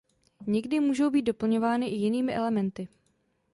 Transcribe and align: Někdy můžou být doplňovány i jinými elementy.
Někdy 0.47 0.79
můžou 0.79 1.09
být 1.09 1.21
doplňovány 1.21 1.85
i 1.87 1.95
jinými 1.95 2.35
elementy. 2.35 2.87